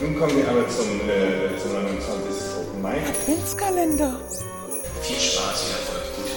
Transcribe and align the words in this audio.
Nun 0.00 0.18
kommen 0.18 0.36
wir 0.36 0.48
aber 0.48 0.68
zum, 0.68 1.08
äh, 1.08 1.56
zum 1.56 1.72
29. 1.72 2.56
Open 2.58 2.82
Mic. 2.82 3.06
Adventskalender. 3.06 4.20
Viel 5.02 5.20
Spaß, 5.20 5.62
viel 5.62 5.72
Erfolg, 5.72 6.02
gute. 6.16 6.30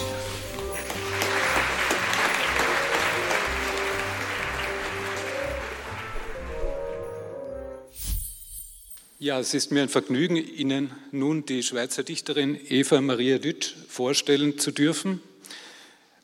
Ja, 9.17 9.39
es 9.39 9.55
ist 9.55 9.71
mir 9.71 9.81
ein 9.81 9.89
Vergnügen, 9.89 10.35
Ihnen 10.35 10.91
nun 11.11 11.43
die 11.47 11.63
Schweizer 11.63 12.03
Dichterin 12.03 12.59
Eva 12.69 13.01
Maria 13.01 13.39
Dütsch 13.39 13.73
vorstellen 13.89 14.59
zu 14.59 14.71
dürfen. 14.71 15.19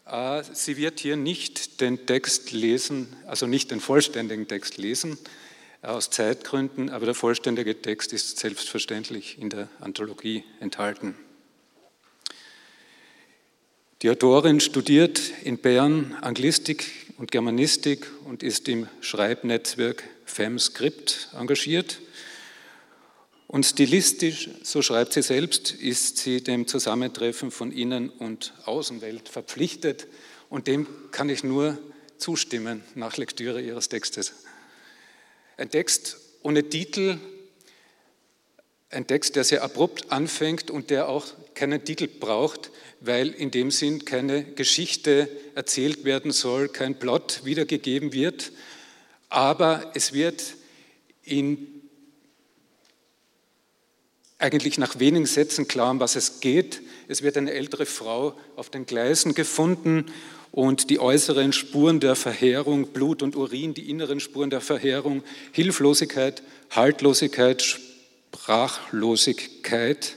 Äh, 0.06 0.44
sie 0.54 0.78
wird 0.78 1.00
hier 1.00 1.16
nicht 1.16 1.82
den 1.82 2.06
Text 2.06 2.52
lesen, 2.52 3.16
also 3.26 3.48
nicht 3.48 3.72
den 3.72 3.80
vollständigen 3.80 4.48
Text 4.48 4.78
lesen, 4.78 5.18
aus 5.84 6.10
Zeitgründen, 6.10 6.90
aber 6.90 7.06
der 7.06 7.16
vollständige 7.16 7.82
Text 7.82 8.14
ist 8.14 8.40
selbstverständlich 8.40 9.38
in 9.40 9.50
der 9.50 9.68
Anthologie 9.80 10.44
enthalten. 10.60 11.16
Die 14.02 14.10
Autorin 14.10 14.60
studiert 14.60 15.22
in 15.44 15.58
Bern 15.58 16.18
Anglistik 16.22 16.92
und 17.18 17.32
Germanistik 17.32 18.08
und 18.26 18.44
ist 18.44 18.68
im 18.68 18.88
Schreibnetzwerk 19.02 20.04
FemScript 20.26 21.30
engagiert. 21.38 22.00
Und 23.48 23.66
stilistisch, 23.66 24.50
so 24.64 24.82
schreibt 24.82 25.14
sie 25.14 25.22
selbst, 25.22 25.72
ist 25.72 26.18
sie 26.18 26.44
dem 26.44 26.68
Zusammentreffen 26.68 27.52
von 27.52 27.72
Innen- 27.72 28.10
und 28.10 28.54
Außenwelt 28.66 29.30
verpflichtet. 29.30 30.08
Und 30.50 30.68
dem 30.68 30.88
kann 31.12 31.30
ich 31.30 31.44
nur 31.44 31.78
zustimmen 32.18 32.84
nach 32.96 33.18
Lektüre 33.18 33.62
ihres 33.62 33.90
Textes. 33.90 34.43
Ein 35.56 35.70
Text 35.70 36.18
ohne 36.42 36.68
Titel, 36.68 37.20
ein 38.90 39.06
Text, 39.06 39.36
der 39.36 39.44
sehr 39.44 39.64
abrupt 39.64 40.12
anfängt 40.12 40.72
und 40.72 40.90
der 40.90 41.08
auch 41.10 41.28
keinen 41.54 41.86
Titel 41.86 42.08
braucht, 42.08 42.72
weil 43.02 43.30
in 43.30 43.52
dem 43.52 43.70
Sinn 43.70 44.04
keine 44.04 44.44
Geschichte 44.44 45.30
erzählt 45.54 46.06
werden 46.06 46.32
soll, 46.32 46.70
kein 46.70 46.98
Plot 46.98 47.42
wiedergegeben 47.44 48.14
wird, 48.14 48.52
aber 49.30 49.92
es 49.94 50.14
wird 50.14 50.56
in 51.24 51.68
eigentlich 54.40 54.78
nach 54.80 55.00
wenigen 55.00 55.28
Sätzen 55.28 55.68
klar, 55.68 55.92
um 55.92 56.00
was 56.00 56.16
es 56.16 56.40
geht. 56.40 56.82
Es 57.08 57.22
wird 57.22 57.38
eine 57.38 57.54
ältere 57.54 57.86
Frau 57.86 58.38
auf 58.56 58.70
den 58.70 58.86
Gleisen 58.86 59.36
gefunden 59.36 60.12
und 60.54 60.90
die 60.92 61.00
äußeren 61.00 61.52
Spuren 61.52 62.00
der 62.00 62.16
Verheerung, 62.16 62.90
Blut 62.90 63.24
und 63.24 63.36
Urin, 63.36 63.74
die 63.74 63.90
inneren 63.90 64.20
Spuren 64.20 64.52
der 64.52 64.62
Verheerung, 64.62 65.24
Hilflosigkeit, 65.52 66.44
Haltlosigkeit, 66.70 67.64
Sprachlosigkeit. 67.64 70.16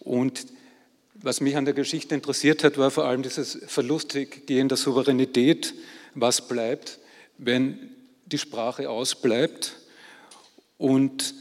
Und 0.00 0.44
was 1.14 1.40
mich 1.40 1.56
an 1.56 1.64
der 1.64 1.72
Geschichte 1.72 2.14
interessiert 2.14 2.62
hat, 2.62 2.76
war 2.76 2.90
vor 2.90 3.06
allem 3.06 3.22
dieses 3.22 3.58
Verlustiggehen 3.68 4.68
der 4.68 4.76
Souveränität. 4.76 5.72
Was 6.14 6.46
bleibt, 6.46 6.98
wenn 7.38 7.88
die 8.26 8.36
Sprache 8.36 8.90
ausbleibt? 8.90 9.76
Und 10.76 11.34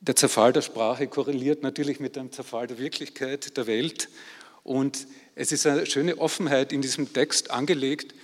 der 0.00 0.16
Zerfall 0.16 0.54
der 0.54 0.62
Sprache 0.62 1.08
korreliert 1.08 1.62
natürlich 1.62 2.00
mit 2.00 2.16
dem 2.16 2.32
Zerfall 2.32 2.68
der 2.68 2.78
Wirklichkeit 2.78 3.58
der 3.58 3.66
Welt. 3.66 4.08
Und 4.62 5.06
es 5.38 5.52
ist 5.52 5.66
eine 5.66 5.84
schöne 5.84 6.16
Offenheit 6.16 6.72
in 6.72 6.80
diesem 6.80 7.12
Text 7.12 7.50
angelegt. 7.50 8.14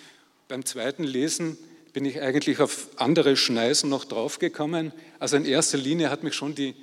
Beim 0.49 0.65
zweiten 0.65 1.05
Lesen 1.05 1.59
bin 1.93 2.07
ich 2.07 2.23
eigentlich 2.23 2.59
auf 2.59 2.89
andere 2.97 3.37
Schneisen 3.37 3.91
noch 3.91 4.07
draufgekommen. 4.07 4.93
Also 5.19 5.37
in 5.37 5.45
erster 5.45 5.77
Linie 5.77 6.09
hat 6.09 6.23
mich 6.23 6.35
schon 6.35 6.55
die, 6.55 6.75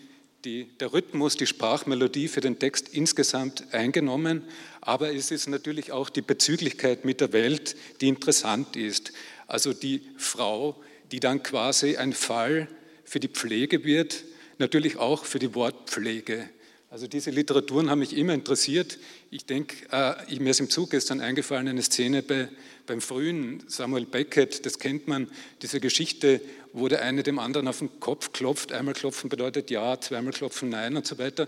die, 0.46 0.66
der 0.80 0.94
Rhythmus, 0.94 1.36
die 1.36 1.48
Sprachmelodie 1.48 2.28
für 2.28 2.42
den 2.42 2.60
Text 2.60 2.90
insgesamt 2.90 3.74
eingenommen. 3.74 4.44
Aber 4.82 5.12
es 5.12 5.32
ist 5.32 5.50
natürlich 5.50 5.92
auch 5.92 6.12
die 6.12 6.22
Bezüglichkeit 6.22 7.06
mit 7.06 7.22
der 7.22 7.34
Welt, 7.34 7.76
die 8.00 8.08
interessant 8.08 8.76
ist. 8.76 9.12
Also 9.48 9.74
die 9.74 10.04
Frau, 10.16 10.76
die 11.12 11.20
dann 11.20 11.42
quasi 11.42 11.98
ein 11.98 12.14
Fall 12.14 12.68
für 13.04 13.20
die 13.20 13.30
Pflege 13.30 13.84
wird, 13.84 14.26
natürlich 14.60 14.98
auch 14.98 15.26
für 15.26 15.40
die 15.40 15.56
Wortpflege. 15.56 16.48
Also 16.92 17.06
diese 17.06 17.30
Literaturen 17.30 17.92
haben 17.92 18.00
mich 18.00 18.18
immer 18.18 18.34
interessiert. 18.34 18.98
Ich 19.30 19.46
denke, 19.46 19.76
äh, 19.92 20.40
mir 20.40 20.50
ist 20.50 20.60
im 20.60 20.72
Zug 20.72 20.90
gestern 20.90 21.22
eingefallen 21.22 21.68
eine 21.68 21.84
Szene 21.84 22.24
bei, 22.24 22.48
beim 22.88 23.00
frühen 23.00 23.64
Samuel 23.68 24.08
Beckett, 24.08 24.66
das 24.66 24.80
kennt 24.80 25.08
man, 25.08 25.28
diese 25.62 25.80
Geschichte, 25.80 26.42
wo 26.74 26.88
der 26.88 27.04
eine 27.04 27.22
dem 27.22 27.38
anderen 27.38 27.68
auf 27.68 27.78
den 27.78 28.00
Kopf 28.00 28.34
klopft. 28.34 28.72
Einmal 28.72 28.96
klopfen 28.96 29.30
bedeutet 29.30 29.70
ja, 29.70 30.02
zweimal 30.02 30.34
klopfen 30.34 30.70
nein 30.70 30.98
und 30.98 31.06
so 31.06 31.20
weiter. 31.20 31.48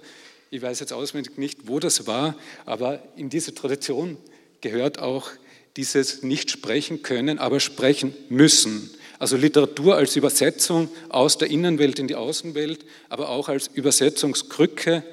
Ich 0.51 0.61
weiß 0.61 0.79
jetzt 0.79 0.93
auswendig 0.93 1.39
nicht, 1.39 1.67
wo 1.67 1.79
das 1.79 2.05
war, 2.05 2.35
aber 2.65 3.01
in 3.15 3.31
diese 3.31 3.55
Tradition 3.55 4.17
gehört 4.61 4.99
auch 4.99 5.31
dieses 5.75 6.21
nicht 6.21 6.51
sprechen 6.51 7.01
können, 7.01 7.39
aber 7.39 7.59
sprechen 7.59 8.13
müssen. 8.29 8.91
Also 9.17 9.37
Literatur 9.37 9.95
als 9.95 10.15
Übersetzung 10.15 10.87
aus 11.09 11.39
der 11.39 11.49
Innenwelt 11.49 11.97
in 11.97 12.07
die 12.07 12.15
Außenwelt, 12.15 12.85
aber 13.09 13.29
auch 13.29 13.49
als 13.49 13.67
Übersetzungskrücke, 13.67 15.03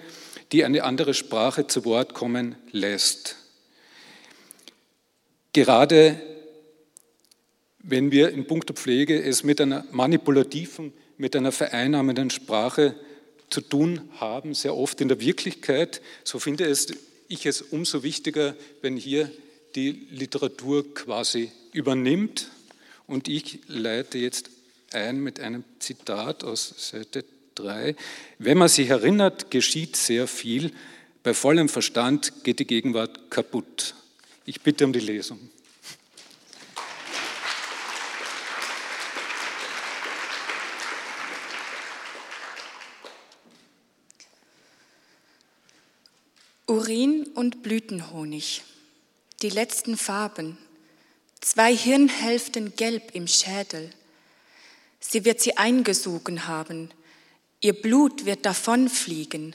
die 0.53 0.65
eine 0.65 0.85
andere 0.85 1.15
Sprache 1.15 1.67
zu 1.67 1.85
Wort 1.85 2.15
kommen 2.15 2.57
lässt. 2.73 3.37
Gerade 5.53 6.21
wenn 7.79 8.11
wir 8.11 8.31
in 8.31 8.47
puncto 8.47 8.75
Pflege 8.75 9.23
es 9.23 9.45
mit 9.45 9.61
einer 9.61 9.85
manipulativen, 9.91 10.93
mit 11.17 11.35
einer 11.35 11.53
vereinnahmenden 11.53 12.31
Sprache 12.31 12.95
zu 13.51 13.61
tun 13.61 14.09
haben, 14.21 14.55
sehr 14.55 14.77
oft 14.77 15.01
in 15.01 15.09
der 15.09 15.21
Wirklichkeit, 15.21 16.03
so 16.23 16.39
finde 16.39 16.71
ich 17.29 17.47
es 17.47 17.63
umso 17.63 18.03
wichtiger, 18.03 18.55
wenn 18.83 18.97
hier 18.97 19.31
die 19.75 20.07
Literatur 20.11 20.95
quasi 20.95 21.51
übernimmt 21.73 22.51
und 23.07 23.29
ich 23.29 23.61
leite 23.67 24.19
jetzt 24.19 24.51
ein 24.93 25.21
mit 25.21 25.41
einem 25.41 25.65
Zitat 25.79 26.45
aus 26.45 26.75
Seite 26.77 27.25
3. 27.59 27.95
Wenn 28.39 28.59
man 28.59 28.69
sich 28.69 28.89
erinnert, 28.89 29.51
geschieht 29.51 29.97
sehr 29.97 30.27
viel. 30.27 30.73
Bei 31.23 31.35
vollem 31.35 31.69
Verstand 31.69 32.45
geht 32.45 32.59
die 32.61 32.67
Gegenwart 32.67 33.31
kaputt. 33.31 33.95
Ich 34.45 34.63
bitte 34.63 34.85
um 34.85 34.93
die 34.93 35.01
Lesung. 35.01 35.39
Urin 46.67 47.27
und 47.35 47.63
Blütenhonig, 47.63 48.63
die 49.41 49.49
letzten 49.49 49.97
Farben, 49.97 50.59
zwei 51.41 51.75
Hirnhälften 51.75 52.77
gelb 52.77 53.15
im 53.15 53.27
Schädel. 53.27 53.91
Sie 55.01 55.25
wird 55.25 55.41
sie 55.41 55.57
eingesogen 55.57 56.47
haben, 56.47 56.91
ihr 57.61 57.81
Blut 57.81 58.25
wird 58.25 58.47
davonfliegen, 58.47 59.55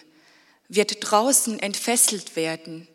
wird 0.68 0.98
draußen 1.00 1.60
entfesselt 1.60 2.36
werden. 2.36 2.88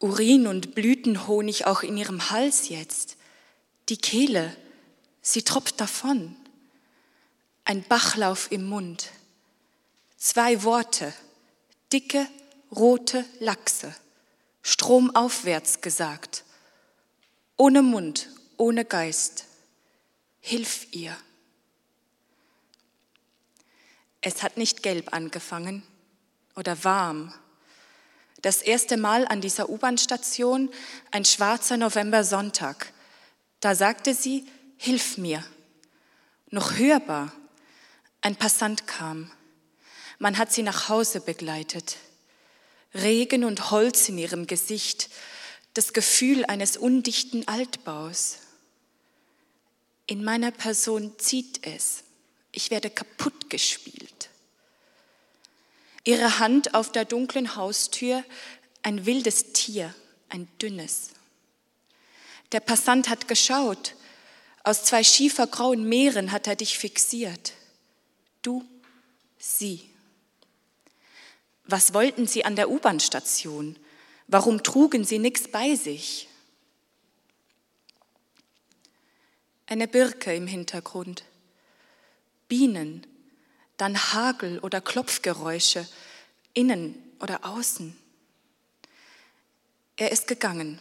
Urin 0.00 0.46
und 0.46 0.74
Blütenhonig 0.74 1.66
auch 1.66 1.82
in 1.82 1.96
ihrem 1.96 2.30
Hals 2.30 2.68
jetzt. 2.68 3.16
Die 3.88 3.96
Kehle, 3.96 4.54
sie 5.22 5.42
tropft 5.42 5.80
davon. 5.80 6.36
Ein 7.64 7.82
Bachlauf 7.82 8.52
im 8.52 8.68
Mund. 8.68 9.10
Zwei 10.16 10.62
Worte, 10.62 11.12
dicke, 11.92 12.26
rote 12.74 13.24
Lachse, 13.40 13.94
stromaufwärts 14.62 15.80
gesagt 15.80 16.44
ohne 17.56 17.82
Mund, 17.82 18.28
ohne 18.56 18.84
Geist. 18.84 19.44
Hilf 20.40 20.88
ihr. 20.92 21.16
Es 24.26 24.42
hat 24.42 24.56
nicht 24.56 24.82
gelb 24.82 25.12
angefangen 25.12 25.82
oder 26.56 26.82
warm. 26.82 27.34
Das 28.40 28.62
erste 28.62 28.96
Mal 28.96 29.26
an 29.28 29.42
dieser 29.42 29.68
U-Bahn-Station, 29.68 30.70
ein 31.10 31.26
schwarzer 31.26 31.76
Novembersonntag. 31.76 32.92
Da 33.60 33.74
sagte 33.74 34.14
sie, 34.14 34.46
Hilf 34.78 35.18
mir. 35.18 35.44
Noch 36.50 36.78
hörbar. 36.78 37.32
Ein 38.22 38.36
Passant 38.36 38.86
kam. 38.86 39.30
Man 40.18 40.38
hat 40.38 40.50
sie 40.50 40.62
nach 40.62 40.88
Hause 40.88 41.20
begleitet. 41.20 41.96
Regen 42.94 43.44
und 43.44 43.70
Holz 43.70 44.08
in 44.08 44.16
ihrem 44.16 44.46
Gesicht, 44.46 45.10
das 45.74 45.92
Gefühl 45.92 46.46
eines 46.46 46.78
undichten 46.78 47.46
Altbaus. 47.46 48.38
In 50.06 50.24
meiner 50.24 50.50
Person 50.50 51.18
zieht 51.18 51.66
es. 51.66 52.04
Ich 52.56 52.70
werde 52.70 52.88
kaputt 52.88 53.50
gespielt. 53.50 54.13
Ihre 56.04 56.38
Hand 56.38 56.74
auf 56.74 56.92
der 56.92 57.06
dunklen 57.06 57.56
Haustür, 57.56 58.22
ein 58.82 59.06
wildes 59.06 59.52
Tier, 59.52 59.94
ein 60.28 60.46
dünnes. 60.60 61.10
Der 62.52 62.60
Passant 62.60 63.08
hat 63.08 63.26
geschaut. 63.26 63.94
Aus 64.62 64.84
zwei 64.84 65.02
schiefergrauen 65.02 65.88
Meeren 65.88 66.30
hat 66.30 66.46
er 66.46 66.56
dich 66.56 66.78
fixiert. 66.78 67.54
Du, 68.42 68.64
sie. 69.38 69.90
Was 71.64 71.94
wollten 71.94 72.26
sie 72.26 72.44
an 72.44 72.56
der 72.56 72.70
U-Bahn-Station? 72.70 73.76
Warum 74.26 74.62
trugen 74.62 75.04
sie 75.04 75.18
nichts 75.18 75.48
bei 75.48 75.74
sich? 75.74 76.28
Eine 79.66 79.88
Birke 79.88 80.34
im 80.34 80.46
Hintergrund, 80.46 81.24
Bienen, 82.48 83.06
dann 83.76 84.12
Hagel 84.12 84.58
oder 84.60 84.80
Klopfgeräusche, 84.80 85.86
innen 86.52 86.94
oder 87.20 87.44
außen. 87.44 87.96
Er 89.96 90.12
ist 90.12 90.26
gegangen. 90.26 90.80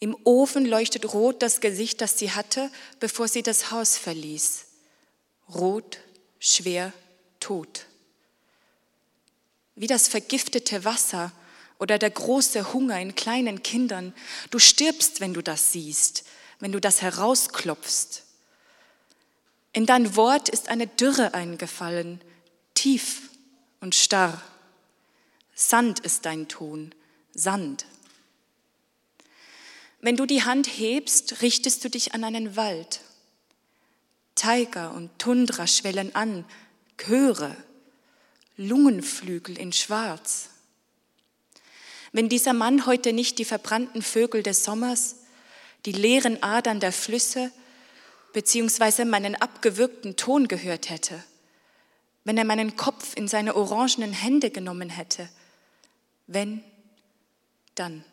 Im 0.00 0.16
Ofen 0.24 0.66
leuchtet 0.66 1.14
rot 1.14 1.42
das 1.42 1.60
Gesicht, 1.60 2.00
das 2.00 2.18
sie 2.18 2.32
hatte, 2.32 2.70
bevor 3.00 3.28
sie 3.28 3.42
das 3.42 3.70
Haus 3.70 3.96
verließ. 3.96 4.66
Rot, 5.54 5.98
schwer, 6.38 6.92
tot. 7.40 7.86
Wie 9.76 9.86
das 9.86 10.08
vergiftete 10.08 10.84
Wasser 10.84 11.32
oder 11.78 11.98
der 11.98 12.10
große 12.10 12.72
Hunger 12.72 13.00
in 13.00 13.14
kleinen 13.14 13.62
Kindern. 13.62 14.14
Du 14.50 14.58
stirbst, 14.58 15.20
wenn 15.20 15.34
du 15.34 15.42
das 15.42 15.72
siehst, 15.72 16.24
wenn 16.60 16.72
du 16.72 16.80
das 16.80 17.02
herausklopfst. 17.02 18.23
In 19.74 19.86
dein 19.86 20.14
Wort 20.14 20.48
ist 20.48 20.68
eine 20.68 20.86
Dürre 20.86 21.34
eingefallen, 21.34 22.20
tief 22.74 23.28
und 23.80 23.96
starr. 23.96 24.40
Sand 25.52 25.98
ist 25.98 26.24
dein 26.26 26.46
Ton, 26.46 26.94
Sand. 27.34 27.84
Wenn 30.00 30.16
du 30.16 30.26
die 30.26 30.44
Hand 30.44 30.68
hebst, 30.68 31.42
richtest 31.42 31.84
du 31.84 31.90
dich 31.90 32.14
an 32.14 32.22
einen 32.22 32.54
Wald. 32.54 33.00
Tiger 34.36 34.92
und 34.94 35.18
Tundra 35.18 35.66
schwellen 35.66 36.14
an, 36.14 36.44
Chöre, 36.96 37.56
Lungenflügel 38.56 39.58
in 39.58 39.72
Schwarz. 39.72 40.50
Wenn 42.12 42.28
dieser 42.28 42.52
Mann 42.52 42.86
heute 42.86 43.12
nicht 43.12 43.40
die 43.40 43.44
verbrannten 43.44 44.02
Vögel 44.02 44.44
des 44.44 44.62
Sommers, 44.62 45.16
die 45.84 45.92
leeren 45.92 46.40
Adern 46.44 46.78
der 46.78 46.92
Flüsse, 46.92 47.50
beziehungsweise 48.34 49.06
meinen 49.06 49.36
abgewürgten 49.36 50.16
Ton 50.16 50.48
gehört 50.48 50.90
hätte, 50.90 51.24
wenn 52.24 52.36
er 52.36 52.44
meinen 52.44 52.76
Kopf 52.76 53.16
in 53.16 53.28
seine 53.28 53.54
orangenen 53.56 54.12
Hände 54.12 54.50
genommen 54.50 54.90
hätte, 54.90 55.30
wenn, 56.26 56.62
dann. 57.74 58.04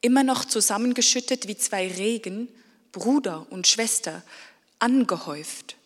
Immer 0.00 0.22
noch 0.22 0.44
zusammengeschüttet 0.44 1.48
wie 1.48 1.56
zwei 1.56 1.88
Regen, 1.88 2.48
Bruder 2.92 3.46
und 3.50 3.66
Schwester, 3.66 4.22
angehäuft. 4.78 5.76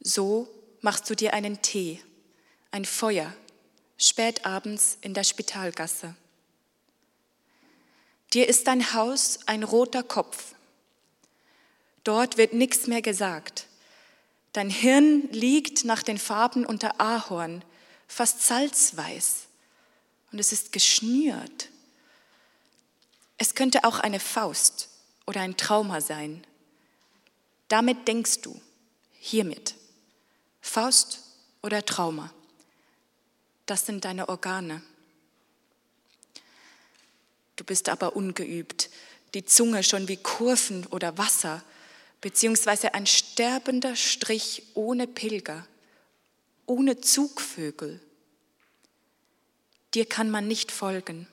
So 0.00 0.48
machst 0.80 1.10
du 1.10 1.14
dir 1.14 1.34
einen 1.34 1.60
Tee, 1.60 2.00
ein 2.70 2.86
Feuer, 2.86 3.34
spätabends 3.98 4.96
in 5.02 5.12
der 5.12 5.24
Spitalgasse. 5.24 6.14
Dir 8.32 8.48
ist 8.48 8.66
dein 8.66 8.92
Haus 8.92 9.40
ein 9.46 9.62
roter 9.62 10.02
Kopf. 10.02 10.54
Dort 12.04 12.36
wird 12.36 12.52
nichts 12.52 12.86
mehr 12.86 13.02
gesagt. 13.02 13.66
Dein 14.52 14.70
Hirn 14.70 15.28
liegt 15.32 15.84
nach 15.84 16.02
den 16.02 16.18
Farben 16.18 16.64
unter 16.64 17.00
Ahorn, 17.00 17.64
fast 18.08 18.42
salzweiß. 18.42 19.46
Und 20.32 20.38
es 20.38 20.52
ist 20.52 20.72
geschnürt. 20.72 21.68
Es 23.38 23.54
könnte 23.54 23.84
auch 23.84 23.98
eine 23.98 24.20
Faust 24.20 24.88
oder 25.26 25.40
ein 25.40 25.56
Trauma 25.56 26.00
sein. 26.00 26.44
Damit 27.68 28.06
denkst 28.06 28.42
du, 28.42 28.60
hiermit. 29.18 29.74
Faust 30.60 31.20
oder 31.62 31.84
Trauma. 31.84 32.32
Das 33.66 33.86
sind 33.86 34.04
deine 34.04 34.28
Organe. 34.28 34.82
Du 37.60 37.64
bist 37.66 37.90
aber 37.90 38.16
ungeübt, 38.16 38.88
die 39.34 39.44
Zunge 39.44 39.82
schon 39.82 40.08
wie 40.08 40.16
Kurven 40.16 40.86
oder 40.86 41.18
Wasser, 41.18 41.62
beziehungsweise 42.22 42.94
ein 42.94 43.06
sterbender 43.06 43.96
Strich 43.96 44.62
ohne 44.72 45.06
Pilger, 45.06 45.66
ohne 46.64 47.02
Zugvögel. 47.02 48.00
Dir 49.92 50.06
kann 50.06 50.30
man 50.30 50.48
nicht 50.48 50.72
folgen. 50.72 51.28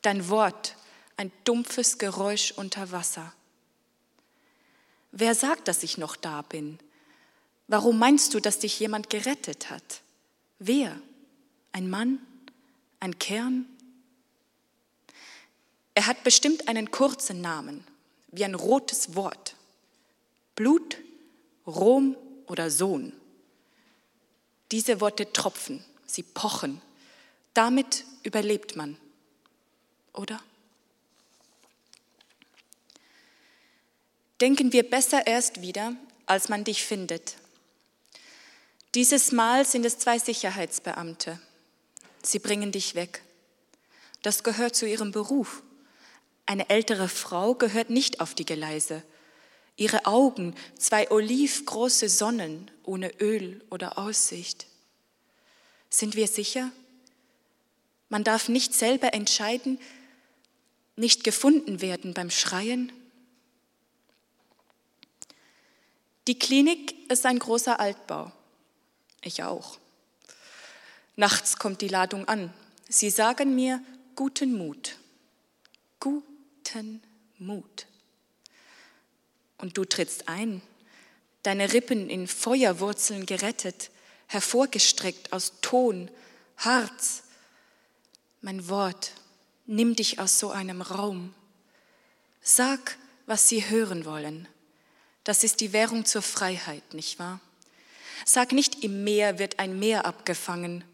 Dein 0.00 0.30
Wort, 0.30 0.74
ein 1.18 1.30
dumpfes 1.44 1.98
Geräusch 1.98 2.52
unter 2.52 2.90
Wasser. 2.90 3.34
Wer 5.12 5.34
sagt, 5.34 5.68
dass 5.68 5.82
ich 5.82 5.98
noch 5.98 6.16
da 6.16 6.40
bin? 6.40 6.78
Warum 7.66 7.98
meinst 7.98 8.32
du, 8.32 8.40
dass 8.40 8.58
dich 8.58 8.80
jemand 8.80 9.10
gerettet 9.10 9.68
hat? 9.68 10.00
Wer? 10.58 10.98
Ein 11.72 11.90
Mann? 11.90 12.20
Ein 13.00 13.18
Kern? 13.18 13.66
Er 15.98 16.06
hat 16.06 16.22
bestimmt 16.22 16.68
einen 16.68 16.92
kurzen 16.92 17.40
Namen, 17.40 17.84
wie 18.28 18.44
ein 18.44 18.54
rotes 18.54 19.16
Wort. 19.16 19.56
Blut, 20.54 20.96
Rom 21.66 22.16
oder 22.46 22.70
Sohn. 22.70 23.12
Diese 24.70 25.00
Worte 25.00 25.32
tropfen, 25.32 25.84
sie 26.06 26.22
pochen. 26.22 26.80
Damit 27.52 28.04
überlebt 28.22 28.76
man, 28.76 28.96
oder? 30.12 30.40
Denken 34.40 34.72
wir 34.72 34.88
besser 34.88 35.26
erst 35.26 35.62
wieder, 35.62 35.96
als 36.26 36.48
man 36.48 36.62
dich 36.62 36.84
findet. 36.84 37.34
Dieses 38.94 39.32
Mal 39.32 39.66
sind 39.66 39.84
es 39.84 39.98
zwei 39.98 40.20
Sicherheitsbeamte. 40.20 41.40
Sie 42.22 42.38
bringen 42.38 42.70
dich 42.70 42.94
weg. 42.94 43.24
Das 44.22 44.44
gehört 44.44 44.76
zu 44.76 44.86
ihrem 44.86 45.10
Beruf. 45.10 45.64
Eine 46.48 46.70
ältere 46.70 47.10
Frau 47.10 47.54
gehört 47.54 47.90
nicht 47.90 48.20
auf 48.20 48.34
die 48.34 48.46
Geleise. 48.46 49.02
Ihre 49.76 50.06
Augen, 50.06 50.54
zwei 50.78 51.10
olivgroße 51.10 52.08
Sonnen 52.08 52.70
ohne 52.84 53.10
Öl 53.20 53.62
oder 53.68 53.98
Aussicht. 53.98 54.66
Sind 55.90 56.16
wir 56.16 56.26
sicher? 56.26 56.72
Man 58.08 58.24
darf 58.24 58.48
nicht 58.48 58.72
selber 58.72 59.12
entscheiden, 59.12 59.78
nicht 60.96 61.22
gefunden 61.22 61.82
werden 61.82 62.14
beim 62.14 62.30
Schreien. 62.30 62.92
Die 66.28 66.38
Klinik 66.38 67.10
ist 67.10 67.26
ein 67.26 67.40
großer 67.40 67.78
Altbau. 67.78 68.32
Ich 69.20 69.42
auch. 69.42 69.78
Nachts 71.14 71.58
kommt 71.58 71.82
die 71.82 71.88
Ladung 71.88 72.26
an. 72.26 72.54
Sie 72.88 73.10
sagen 73.10 73.54
mir 73.54 73.82
guten 74.14 74.56
Mut. 74.56 74.96
Guten 76.00 76.37
guten 76.68 77.02
Mut. 77.38 77.86
Und 79.58 79.76
du 79.76 79.84
trittst 79.84 80.28
ein, 80.28 80.62
deine 81.42 81.72
Rippen 81.72 82.10
in 82.10 82.28
Feuerwurzeln 82.28 83.26
gerettet, 83.26 83.90
hervorgestreckt 84.26 85.32
aus 85.32 85.54
Ton, 85.62 86.10
Harz. 86.56 87.22
Mein 88.40 88.68
Wort, 88.68 89.12
nimm 89.66 89.96
dich 89.96 90.18
aus 90.18 90.38
so 90.38 90.50
einem 90.50 90.82
Raum. 90.82 91.34
Sag, 92.40 92.98
was 93.26 93.48
sie 93.48 93.68
hören 93.68 94.04
wollen. 94.04 94.48
Das 95.24 95.44
ist 95.44 95.60
die 95.60 95.72
Währung 95.72 96.04
zur 96.04 96.22
Freiheit, 96.22 96.94
nicht 96.94 97.18
wahr? 97.18 97.40
Sag 98.24 98.52
nicht, 98.52 98.82
im 98.84 99.04
Meer 99.04 99.38
wird 99.38 99.58
ein 99.58 99.78
Meer 99.78 100.06
abgefangen. 100.06 100.84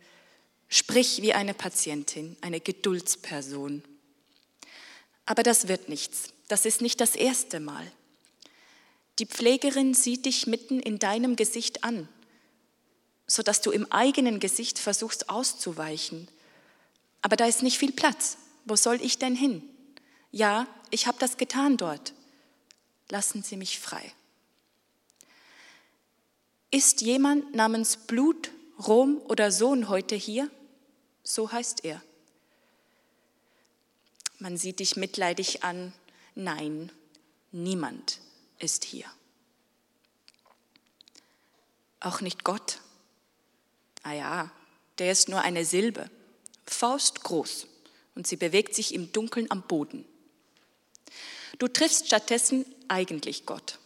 Sprich 0.68 1.22
wie 1.22 1.32
eine 1.32 1.54
Patientin, 1.54 2.36
eine 2.40 2.60
Geduldsperson. 2.60 3.82
Aber 5.26 5.42
das 5.42 5.68
wird 5.68 5.88
nichts. 5.88 6.28
Das 6.48 6.66
ist 6.66 6.80
nicht 6.80 7.00
das 7.00 7.16
erste 7.16 7.60
Mal. 7.60 7.90
Die 9.18 9.26
Pflegerin 9.26 9.94
sieht 9.94 10.26
dich 10.26 10.46
mitten 10.46 10.80
in 10.80 10.98
deinem 10.98 11.36
Gesicht 11.36 11.84
an, 11.84 12.08
sodass 13.26 13.60
du 13.60 13.70
im 13.70 13.90
eigenen 13.92 14.40
Gesicht 14.40 14.78
versuchst 14.78 15.30
auszuweichen. 15.30 16.28
Aber 17.22 17.36
da 17.36 17.46
ist 17.46 17.62
nicht 17.62 17.78
viel 17.78 17.92
Platz. 17.92 18.36
Wo 18.64 18.76
soll 18.76 19.00
ich 19.00 19.18
denn 19.18 19.36
hin? 19.36 19.62
Ja, 20.30 20.66
ich 20.90 21.06
habe 21.06 21.18
das 21.18 21.36
getan 21.36 21.76
dort. 21.76 22.12
Lassen 23.08 23.42
Sie 23.42 23.56
mich 23.56 23.78
frei. 23.78 24.12
Ist 26.70 27.02
jemand 27.02 27.54
namens 27.54 27.96
Blut, 27.96 28.50
Rom 28.84 29.22
oder 29.28 29.52
Sohn 29.52 29.88
heute 29.88 30.16
hier? 30.16 30.50
So 31.22 31.52
heißt 31.52 31.84
er. 31.84 32.02
Man 34.44 34.58
sieht 34.58 34.80
dich 34.80 34.96
mitleidig 34.96 35.64
an. 35.64 35.94
Nein, 36.34 36.92
niemand 37.50 38.20
ist 38.58 38.84
hier. 38.84 39.06
Auch 41.98 42.20
nicht 42.20 42.44
Gott. 42.44 42.80
Ah 44.02 44.12
ja, 44.12 44.50
der 44.98 45.12
ist 45.12 45.30
nur 45.30 45.40
eine 45.40 45.64
Silbe, 45.64 46.10
faustgroß, 46.66 47.66
und 48.16 48.26
sie 48.26 48.36
bewegt 48.36 48.74
sich 48.74 48.92
im 48.92 49.10
Dunkeln 49.12 49.50
am 49.50 49.62
Boden. 49.62 50.04
Du 51.58 51.66
triffst 51.66 52.08
stattdessen 52.08 52.66
eigentlich 52.86 53.46
Gott, 53.46 53.78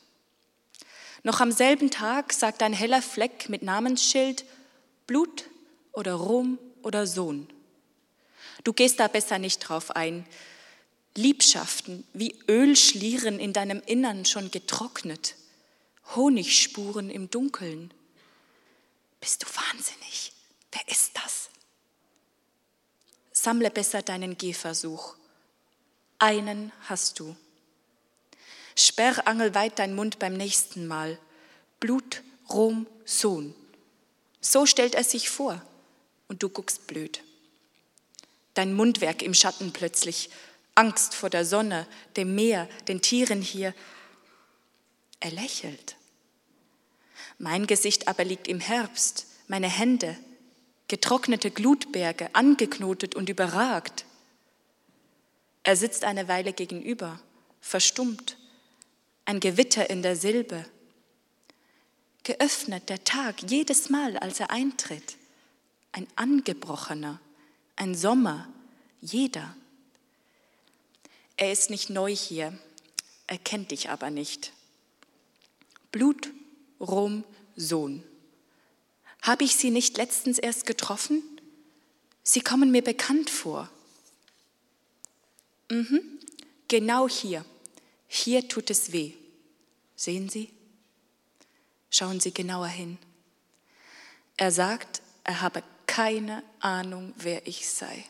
Noch 1.23 1.39
am 1.41 1.53
selben 1.53 1.93
Tag 1.93 2.33
sagt 2.33 2.65
ein 2.65 2.73
heller 2.73 3.01
Fleck 3.01 3.49
mit 3.49 3.63
Namensschild 3.63 4.45
Blut 5.07 5.45
oder 5.93 6.15
Ruhm 6.15 6.59
oder 6.83 7.07
Sohn. 7.07 7.49
Du 8.65 8.73
gehst 8.73 8.99
da 9.01 9.09
besser 9.09 9.39
nicht 9.39 9.61
drauf 9.61 9.95
ein. 9.95 10.27
Liebschaften 11.19 12.07
wie 12.13 12.39
Ölschlieren 12.49 13.41
in 13.41 13.53
deinem 13.53 13.83
Innern 13.85 14.25
schon 14.25 14.53
getrocknet, 14.53 15.35
Honigspuren 16.15 17.11
im 17.11 17.29
Dunkeln. 17.29 17.93
Bist 19.21 19.43
du 19.43 19.47
wahnsinnig? 19.47 20.33
Wer 20.71 20.89
ist 20.89 21.11
das? 21.15 21.51
Sammle 23.33 23.71
besser 23.71 24.01
deinen 24.03 24.39
Gehversuch. 24.39 25.17
Einen 26.19 26.73
hast 26.89 27.19
du. 27.19 27.37
Sperr 28.77 29.27
angelweit 29.27 29.81
dein 29.81 29.97
Mund 29.97 30.21
beim 30.21 30.35
nächsten 30.35 30.87
Mal. 30.87 31.19
Blut, 31.81 32.23
Rom, 32.49 32.87
Sohn. 33.05 33.57
So 34.41 34.67
stellt 34.67 34.95
er 34.95 35.05
sich 35.05 35.29
vor 35.29 35.61
und 36.29 36.45
du 36.45 36.49
guckst 36.49 36.87
blöd. 36.87 37.25
Dein 38.55 38.75
Mundwerk 38.75 39.23
im 39.23 39.35
Schatten 39.35 39.73
plötzlich, 39.73 40.31
Angst 40.79 41.17
vor 41.17 41.29
der 41.29 41.45
Sonne, 41.45 41.89
dem 42.17 42.37
Meer, 42.37 42.69
den 42.87 43.03
Tieren 43.03 43.43
hier. 43.43 43.75
Er 45.19 45.33
lächelt. 45.33 45.97
Mein 47.37 47.67
Gesicht 47.67 48.07
aber 48.07 48.25
liegt 48.25 48.47
im 48.47 48.61
Herbst, 48.61 49.27
meine 49.49 49.69
Hände, 49.69 50.17
getrocknete 50.87 51.51
Glutberge, 51.51 52.33
angeknotet 52.33 53.17
und 53.17 53.29
überragt. 53.29 54.05
Er 55.65 55.75
sitzt 55.75 56.05
eine 56.05 56.29
Weile 56.29 56.53
gegenüber, 56.53 57.19
verstummt, 57.61 58.37
ein 59.25 59.41
Gewitter 59.41 59.91
in 59.91 60.03
der 60.03 60.15
Silbe. 60.15 60.65
Geöffnet 62.23 62.89
der 62.89 63.03
Tag 63.03 63.43
jedes 63.43 63.91
Mal, 63.91 64.17
als 64.17 64.39
er 64.39 64.53
eintritt. 64.53 65.17
Ein 65.91 66.07
angebrochener, 66.15 67.21
ein 67.75 67.97
Sommer, 67.97 68.49
jeder. 69.01 69.57
Er 71.39 71.53
ist 71.53 71.71
nicht 71.71 71.89
neu 71.89 72.15
hier, 72.15 72.59
er 73.29 73.39
kennt 73.39 73.71
dich 73.71 73.91
aber 73.91 74.11
nicht. 74.11 74.53
Blut, 75.93 76.31
Rom, 76.81 77.25
Sohn. 77.55 78.03
Habe 79.23 79.45
ich 79.45 79.55
Sie 79.55 79.71
nicht 79.71 79.97
letztens 79.97 80.39
erst 80.39 80.67
getroffen? 80.67 81.23
Sie 82.25 82.41
kommen 82.41 82.73
mir 82.73 82.83
bekannt 82.83 83.31
vor. 83.31 83.71
Mhm, 85.71 86.01
genau 86.67 87.09
hier. 87.09 87.45
Hier 88.09 88.49
tut 88.49 88.69
es 88.71 88.91
weh. 88.91 89.13
Sehen 89.95 90.29
Sie? 90.29 90.51
Schauen 91.91 92.19
Sie 92.19 92.35
genauer 92.35 92.67
hin. 92.67 92.99
Er 94.37 94.51
sagt, 94.51 95.03
er 95.23 95.41
habe 95.41 95.63
keine 95.87 96.43
Ahnung, 96.59 97.15
wer 97.17 97.47
ich 97.47 97.69
sei. 97.69 98.05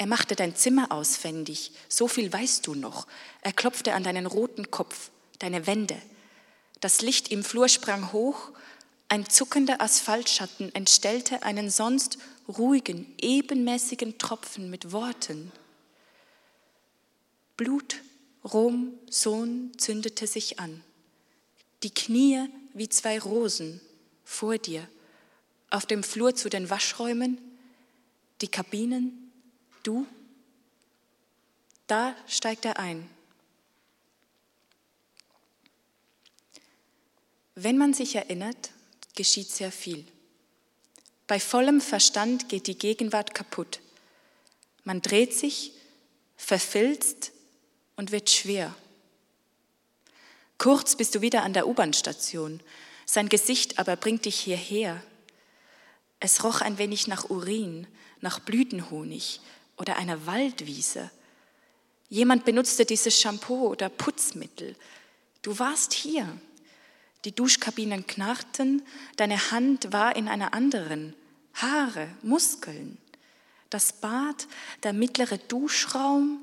Er 0.00 0.06
machte 0.06 0.34
dein 0.34 0.56
Zimmer 0.56 0.92
auswendig, 0.92 1.72
so 1.90 2.08
viel 2.08 2.32
weißt 2.32 2.66
du 2.66 2.74
noch. 2.74 3.06
Er 3.42 3.52
klopfte 3.52 3.92
an 3.92 4.02
deinen 4.02 4.24
roten 4.24 4.70
Kopf, 4.70 5.10
deine 5.40 5.66
Wände. 5.66 6.00
Das 6.80 7.02
Licht 7.02 7.30
im 7.30 7.44
Flur 7.44 7.68
sprang 7.68 8.10
hoch, 8.10 8.50
ein 9.08 9.28
zuckender 9.28 9.82
Asphaltschatten 9.82 10.74
entstellte 10.74 11.42
einen 11.42 11.68
sonst 11.68 12.16
ruhigen, 12.48 13.14
ebenmäßigen 13.20 14.16
Tropfen 14.16 14.70
mit 14.70 14.90
Worten. 14.92 15.52
Blut, 17.58 18.00
Rom, 18.42 18.94
Sohn 19.10 19.70
zündete 19.76 20.26
sich 20.26 20.58
an. 20.58 20.82
Die 21.82 21.92
Knie 21.92 22.48
wie 22.72 22.88
zwei 22.88 23.18
Rosen 23.18 23.82
vor 24.24 24.56
dir, 24.56 24.88
auf 25.68 25.84
dem 25.84 26.02
Flur 26.02 26.34
zu 26.34 26.48
den 26.48 26.70
Waschräumen, 26.70 27.36
die 28.40 28.48
Kabinen, 28.48 29.29
du. 29.82 30.06
Da 31.86 32.14
steigt 32.26 32.64
er 32.64 32.78
ein. 32.78 33.08
Wenn 37.54 37.76
man 37.76 37.92
sich 37.92 38.14
erinnert, 38.14 38.70
geschieht 39.14 39.50
sehr 39.50 39.72
viel. 39.72 40.06
Bei 41.26 41.38
vollem 41.38 41.80
Verstand 41.80 42.48
geht 42.48 42.66
die 42.66 42.78
Gegenwart 42.78 43.34
kaputt. 43.34 43.80
Man 44.84 45.02
dreht 45.02 45.34
sich, 45.34 45.72
verfilzt 46.36 47.32
und 47.96 48.12
wird 48.12 48.30
schwer. 48.30 48.74
Kurz 50.58 50.96
bist 50.96 51.14
du 51.14 51.20
wieder 51.20 51.42
an 51.42 51.52
der 51.52 51.66
U-Bahn-Station. 51.66 52.60
Sein 53.04 53.28
Gesicht 53.28 53.78
aber 53.78 53.96
bringt 53.96 54.24
dich 54.24 54.40
hierher. 54.40 55.02
Es 56.18 56.44
roch 56.44 56.60
ein 56.60 56.78
wenig 56.78 57.06
nach 57.08 57.30
Urin, 57.30 57.86
nach 58.20 58.40
Blütenhonig 58.40 59.40
oder 59.80 59.96
einer 59.96 60.26
Waldwiese. 60.26 61.10
Jemand 62.10 62.44
benutzte 62.44 62.84
dieses 62.84 63.18
Shampoo 63.18 63.68
oder 63.68 63.88
Putzmittel. 63.88 64.76
Du 65.42 65.58
warst 65.58 65.94
hier. 65.94 66.38
Die 67.24 67.34
Duschkabinen 67.34 68.06
knarrten, 68.06 68.82
deine 69.16 69.50
Hand 69.50 69.92
war 69.92 70.16
in 70.16 70.28
einer 70.28 70.54
anderen. 70.54 71.14
Haare, 71.54 72.08
Muskeln. 72.22 72.98
Das 73.70 73.92
Bad, 73.92 74.46
der 74.82 74.92
mittlere 74.92 75.38
Duschraum, 75.38 76.40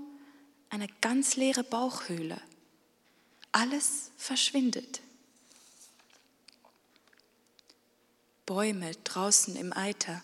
eine 0.69 0.87
ganz 1.01 1.35
leere 1.35 1.63
Bauchhöhle. 1.63 2.41
Alles 3.51 4.11
verschwindet. 4.17 5.01
Bäume 8.45 8.91
draußen 9.03 9.55
im 9.55 9.73
Eiter. 9.73 10.21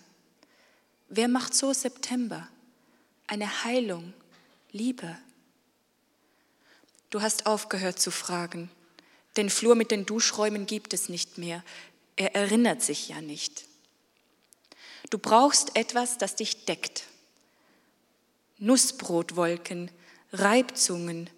Wer 1.08 1.28
macht 1.28 1.54
so 1.54 1.72
September? 1.72 2.48
Eine 3.26 3.64
Heilung, 3.64 4.12
Liebe. 4.70 5.16
Du 7.10 7.22
hast 7.22 7.46
aufgehört 7.46 7.98
zu 7.98 8.10
fragen. 8.10 8.70
Den 9.36 9.48
Flur 9.48 9.74
mit 9.74 9.90
den 9.90 10.04
Duschräumen 10.04 10.66
gibt 10.66 10.92
es 10.92 11.08
nicht 11.08 11.38
mehr. 11.38 11.64
Er 12.16 12.34
erinnert 12.34 12.82
sich 12.82 13.08
ja 13.08 13.20
nicht. 13.20 13.64
Du 15.10 15.18
brauchst 15.18 15.76
etwas, 15.76 16.18
das 16.18 16.36
dich 16.36 16.64
deckt. 16.66 17.04
Nussbrotwolken, 18.58 19.90
Reibzungen. 20.32 21.30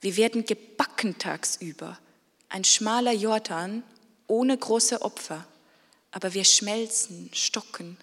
Wir 0.00 0.16
werden 0.16 0.44
gebacken 0.44 1.18
tagsüber. 1.18 1.98
Ein 2.48 2.64
schmaler 2.64 3.12
Jordan 3.12 3.82
ohne 4.26 4.56
große 4.56 5.02
Opfer. 5.02 5.46
Aber 6.12 6.34
wir 6.34 6.44
schmelzen, 6.44 7.30
stocken. 7.34 7.98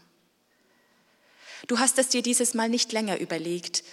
Du 1.68 1.80
hast 1.80 1.98
es 1.98 2.10
dir 2.10 2.22
dieses 2.22 2.54
Mal 2.54 2.70
nicht 2.70 2.92
länger 2.92 3.20
überlegt. 3.20 3.84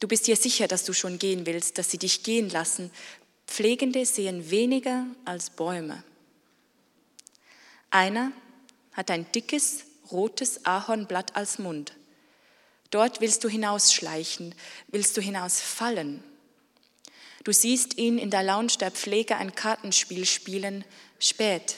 Du 0.00 0.08
bist 0.08 0.26
dir 0.26 0.36
sicher, 0.36 0.68
dass 0.68 0.84
du 0.84 0.92
schon 0.92 1.18
gehen 1.18 1.46
willst, 1.46 1.78
dass 1.78 1.90
sie 1.90 1.98
dich 1.98 2.22
gehen 2.22 2.50
lassen. 2.50 2.90
Pflegende 3.46 4.04
sehen 4.04 4.50
weniger 4.50 5.06
als 5.24 5.50
Bäume. 5.50 6.02
Einer 7.90 8.32
hat 8.92 9.10
ein 9.10 9.30
dickes, 9.32 9.84
rotes 10.10 10.66
Ahornblatt 10.66 11.36
als 11.36 11.58
Mund. 11.58 11.94
Dort 12.90 13.20
willst 13.20 13.42
du 13.44 13.48
hinausschleichen, 13.48 14.54
willst 14.88 15.16
du 15.16 15.20
hinausfallen. 15.20 16.22
Du 17.44 17.52
siehst 17.52 17.96
ihn 17.96 18.18
in 18.18 18.30
der 18.30 18.42
Lounge 18.42 18.74
der 18.80 18.90
Pflege 18.90 19.36
ein 19.36 19.54
Kartenspiel 19.54 20.26
spielen, 20.26 20.84
spät. 21.18 21.76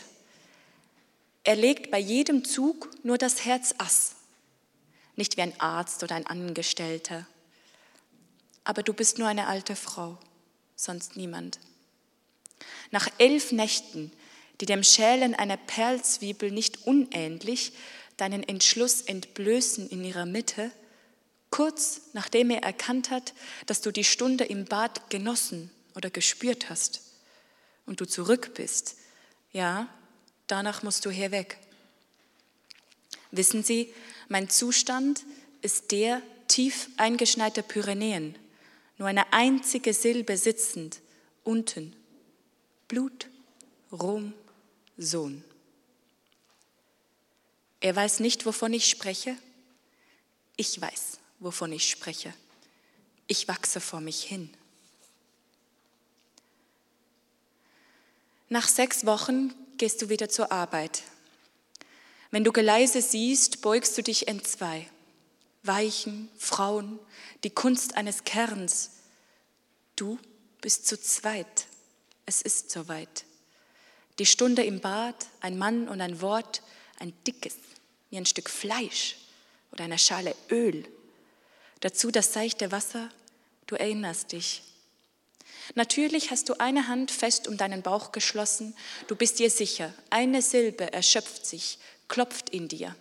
Er 1.45 1.57
legt 1.57 1.91
bei 1.91 1.99
jedem 1.99 2.45
Zug 2.45 2.91
nur 3.03 3.19
das 3.19 3.45
Herz 3.45 3.75
Ass, 3.79 4.17
nicht 5.19 5.37
wie 5.37 5.43
ein 5.43 5.61
Arzt 5.61 6.03
oder 6.03 6.15
ein 6.15 6.27
Angestellter. 6.27 7.27
Aber 8.65 8.83
du 8.83 8.93
bist 8.93 9.19
nur 9.19 9.29
eine 9.29 9.47
alte 9.47 9.77
Frau 9.77 10.19
sonst 10.79 11.17
niemand. 11.17 11.59
Nach 12.91 13.09
elf 13.19 13.53
Nächten, 13.53 14.11
die 14.61 14.67
dem 14.67 14.83
Schälen 14.83 15.35
einer 15.35 15.57
Perlzwiebel 15.57 16.51
nicht 16.51 16.87
unähnlich 16.87 17.73
deinen 18.17 18.43
Entschluss 18.43 19.03
entblößen 19.03 19.89
in 19.91 20.03
ihrer 20.05 20.27
Mitte, 20.27 20.71
kurz 21.51 22.03
nachdem 22.13 22.51
er 22.51 22.63
erkannt 22.63 23.11
hat, 23.11 23.35
dass 23.67 23.81
du 23.81 23.91
die 23.91 24.05
Stunde 24.05 24.45
im 24.45 24.65
Bad 24.65 25.11
genossen 25.11 25.71
oder 25.95 26.11
gespürt 26.11 26.71
hast 26.71 27.03
und 27.87 28.01
du 28.01 28.07
zurück 28.07 28.55
bist, 28.55 28.97
ja, 29.53 29.89
danach 30.47 30.83
musst 30.83 31.05
du 31.05 31.11
herweg. 31.11 31.59
Wissen 33.31 33.63
Sie, 33.63 33.93
mein 34.29 34.49
Zustand 34.51 35.25
ist 35.63 35.93
der 35.93 36.23
tief 36.47 36.89
eingeschneiter 36.97 37.63
Pyrenäen 37.63 38.35
nur 38.99 39.09
eine 39.09 39.33
einzige 39.33 39.95
Silbe 39.95 40.37
sitzend, 40.37 41.01
unten. 41.45 41.95
Blut, 42.89 43.29
Ruhm, 43.93 44.35
Sohn. 44.97 45.45
Er 47.81 47.95
weiß 47.95 48.21
nicht, 48.21 48.45
wovon 48.45 48.73
ich 48.73 48.89
spreche. 48.89 49.37
Ich 50.57 50.81
weiß, 50.81 51.19
wovon 51.39 51.73
ich 51.73 51.89
spreche. 51.89 52.35
Ich 53.29 53.47
wachse 53.47 53.81
vor 53.81 54.01
mich 54.01 54.25
hin. 54.25 54.51
Nach 58.49 58.67
sechs 58.67 59.07
Wochen 59.07 59.55
gehst 59.77 60.03
du 60.03 60.09
wieder 60.09 60.29
zur 60.29 60.51
Arbeit. 60.51 61.03
Wenn 62.31 62.45
du 62.45 62.53
Geleise 62.53 63.01
siehst, 63.01 63.63
beugst 63.63 63.97
du 63.97 64.03
dich 64.03 64.29
in 64.29 64.45
zwei. 64.45 64.87
Weichen, 65.63 66.29
Frauen, 66.37 66.99
die 67.43 67.51
Kunst 67.51 67.97
eines 67.97 68.25
Kerns. 68.25 68.91
Du 69.97 70.19
bist 70.61 70.87
zu 70.87 71.01
zweit. 71.01 71.67
Es 72.27 72.43
ist 72.43 72.71
soweit. 72.71 73.25
Die 74.19 74.27
Stunde 74.27 74.63
im 74.65 74.81
Bad, 74.81 75.27
ein 75.41 75.57
Mann 75.57 75.89
und 75.89 76.01
ein 76.01 76.21
Wort, 76.21 76.63
ein 76.99 77.13
dickes, 77.27 77.57
wie 78.11 78.19
ein 78.19 78.27
Stück 78.27 78.51
Fleisch 78.51 79.17
oder 79.73 79.85
eine 79.85 79.99
Schale 79.99 80.35
Öl. 80.51 80.85
Dazu 81.81 82.11
das 82.11 82.33
seichte 82.33 82.73
Wasser, 82.73 83.09
du 83.67 83.77
erinnerst 83.77 84.33
dich. 84.33 84.63
Natürlich 85.75 86.31
hast 86.31 86.49
du 86.49 86.59
eine 86.59 86.89
Hand 86.89 87.11
fest 87.11 87.47
um 87.47 87.57
deinen 87.57 87.83
Bauch 87.83 88.13
geschlossen, 88.13 88.75
du 89.07 89.15
bist 89.15 89.39
dir 89.39 89.51
sicher, 89.51 89.95
eine 90.11 90.43
Silbe 90.43 90.93
erschöpft 90.93 91.47
sich, 91.47 91.79
klopft 92.09 92.51
in 92.51 92.69
dir. 92.69 92.97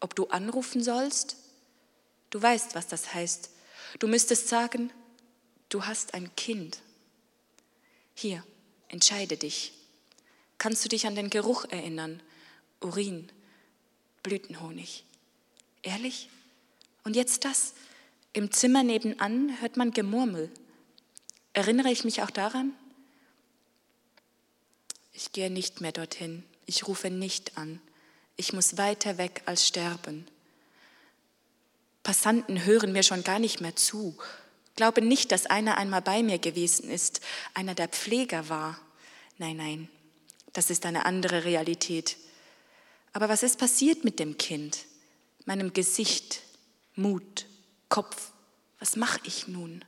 Ob 0.00 0.14
du 0.14 0.26
anrufen 0.26 0.82
sollst? 0.82 1.36
Du 2.30 2.42
weißt, 2.42 2.74
was 2.74 2.88
das 2.88 3.14
heißt. 3.14 3.50
Du 3.98 4.08
müsstest 4.08 4.48
sagen, 4.48 4.92
du 5.68 5.86
hast 5.86 6.14
ein 6.14 6.34
Kind. 6.36 6.80
Hier, 8.14 8.44
entscheide 8.88 9.36
dich. 9.36 9.72
Kannst 10.58 10.84
du 10.84 10.88
dich 10.88 11.06
an 11.06 11.14
den 11.14 11.30
Geruch 11.30 11.64
erinnern? 11.66 12.22
Urin, 12.80 13.30
Blütenhonig. 14.22 15.04
Ehrlich? 15.82 16.28
Und 17.04 17.16
jetzt 17.16 17.44
das? 17.44 17.74
Im 18.32 18.50
Zimmer 18.50 18.82
nebenan 18.82 19.60
hört 19.60 19.76
man 19.76 19.92
Gemurmel. 19.92 20.50
Erinnere 21.52 21.90
ich 21.90 22.04
mich 22.04 22.22
auch 22.22 22.30
daran? 22.30 22.72
Ich 25.12 25.32
gehe 25.32 25.50
nicht 25.50 25.80
mehr 25.80 25.92
dorthin. 25.92 26.44
Ich 26.66 26.86
rufe 26.86 27.10
nicht 27.10 27.56
an. 27.58 27.80
Ich 28.36 28.52
muss 28.52 28.76
weiter 28.76 29.18
weg 29.18 29.42
als 29.46 29.66
sterben. 29.66 30.26
Passanten 32.02 32.64
hören 32.64 32.92
mir 32.92 33.02
schon 33.02 33.24
gar 33.24 33.38
nicht 33.38 33.60
mehr 33.60 33.76
zu. 33.76 34.16
Glaube 34.76 35.02
nicht, 35.02 35.32
dass 35.32 35.46
einer 35.46 35.78
einmal 35.78 36.02
bei 36.02 36.22
mir 36.22 36.38
gewesen 36.38 36.90
ist, 36.90 37.20
einer 37.54 37.74
der 37.74 37.88
Pfleger 37.88 38.48
war. 38.48 38.78
Nein, 39.38 39.56
nein, 39.56 39.88
das 40.52 40.70
ist 40.70 40.84
eine 40.84 41.06
andere 41.06 41.44
Realität. 41.44 42.16
Aber 43.12 43.28
was 43.28 43.42
ist 43.42 43.58
passiert 43.58 44.04
mit 44.04 44.18
dem 44.18 44.36
Kind, 44.36 44.86
meinem 45.44 45.72
Gesicht, 45.72 46.42
Mut, 46.96 47.46
Kopf? 47.88 48.32
Was 48.80 48.96
mache 48.96 49.20
ich 49.24 49.48
nun? 49.48 49.84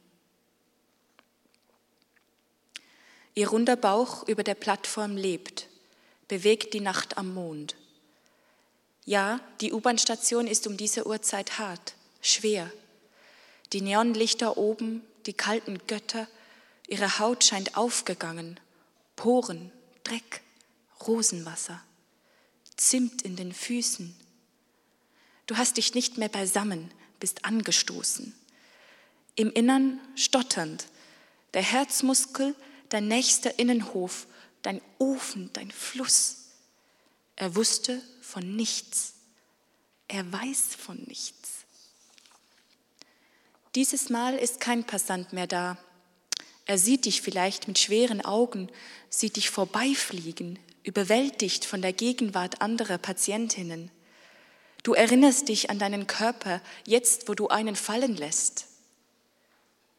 Ihr 3.34 3.48
runder 3.48 3.76
Bauch 3.76 4.26
über 4.26 4.42
der 4.42 4.54
Plattform 4.54 5.16
lebt, 5.16 5.68
bewegt 6.28 6.74
die 6.74 6.80
Nacht 6.80 7.18
am 7.18 7.34
Mond. 7.34 7.76
Ja, 9.04 9.40
die 9.60 9.72
U-Bahn-Station 9.72 10.46
ist 10.46 10.66
um 10.66 10.76
diese 10.76 11.06
Uhrzeit 11.06 11.58
hart, 11.58 11.94
schwer. 12.20 12.70
Die 13.72 13.80
Neonlichter 13.80 14.56
oben, 14.56 15.02
die 15.26 15.32
kalten 15.32 15.78
Götter, 15.86 16.26
ihre 16.88 17.18
Haut 17.18 17.44
scheint 17.44 17.76
aufgegangen. 17.76 18.58
Poren, 19.14 19.72
Dreck, 20.04 20.42
Rosenwasser, 21.06 21.82
Zimt 22.76 23.22
in 23.22 23.36
den 23.36 23.52
Füßen. 23.52 24.14
Du 25.46 25.56
hast 25.56 25.78
dich 25.78 25.94
nicht 25.94 26.18
mehr 26.18 26.28
beisammen, 26.28 26.90
bist 27.20 27.44
angestoßen. 27.44 28.34
Im 29.34 29.50
Innern 29.52 30.00
stotternd, 30.14 30.86
der 31.54 31.62
Herzmuskel, 31.62 32.54
dein 32.90 33.08
nächster 33.08 33.58
Innenhof, 33.58 34.26
dein 34.62 34.80
Ofen, 34.98 35.50
dein 35.52 35.70
Fluss. 35.70 36.46
Er 37.36 37.54
wusste 37.54 38.00
von 38.20 38.56
nichts. 38.56 39.14
Er 40.08 40.30
weiß 40.32 40.74
von 40.76 40.96
nichts. 41.06 41.64
Dieses 43.74 44.08
Mal 44.08 44.36
ist 44.36 44.60
kein 44.60 44.84
Passant 44.84 45.32
mehr 45.32 45.46
da. 45.46 45.76
Er 46.64 46.78
sieht 46.78 47.04
dich 47.04 47.22
vielleicht 47.22 47.68
mit 47.68 47.78
schweren 47.78 48.24
Augen, 48.24 48.68
sieht 49.10 49.36
dich 49.36 49.50
vorbeifliegen, 49.50 50.58
überwältigt 50.82 51.64
von 51.64 51.82
der 51.82 51.92
Gegenwart 51.92 52.60
anderer 52.60 52.98
Patientinnen. 52.98 53.90
Du 54.82 54.94
erinnerst 54.94 55.48
dich 55.48 55.68
an 55.68 55.78
deinen 55.78 56.06
Körper, 56.06 56.60
jetzt 56.86 57.28
wo 57.28 57.34
du 57.34 57.48
einen 57.48 57.76
fallen 57.76 58.16
lässt. 58.16 58.66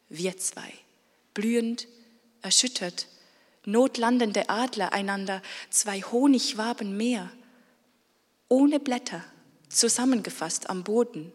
Wir 0.08 0.36
zwei, 0.38 0.72
blühend, 1.34 1.86
erschüttert, 2.42 3.06
notlandende 3.68 4.48
Adler 4.48 4.92
einander, 4.92 5.42
zwei 5.70 6.00
Honigwaben 6.00 6.96
mehr, 6.96 7.30
ohne 8.48 8.80
Blätter, 8.80 9.22
zusammengefasst 9.68 10.70
am 10.70 10.84
Boden. 10.84 11.32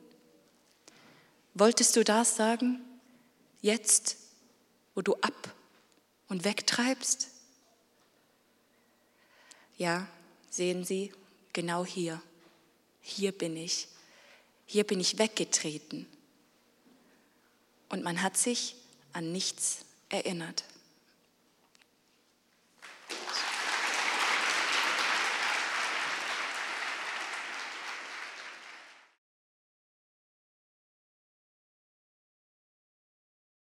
Wolltest 1.53 1.95
du 1.95 2.03
das 2.03 2.35
sagen? 2.35 2.81
Jetzt, 3.61 4.17
wo 4.95 5.01
du 5.01 5.13
ab 5.15 5.53
und 6.27 6.43
wegtreibst? 6.43 7.29
Ja, 9.77 10.07
sehen 10.49 10.83
Sie, 10.83 11.13
genau 11.53 11.85
hier. 11.85 12.21
Hier 13.01 13.31
bin 13.31 13.55
ich. 13.55 13.87
Hier 14.65 14.83
bin 14.83 14.99
ich 14.99 15.19
weggetreten. 15.19 16.07
Und 17.89 18.03
man 18.03 18.23
hat 18.23 18.37
sich 18.37 18.75
an 19.11 19.31
nichts 19.31 19.85
erinnert. 20.09 20.63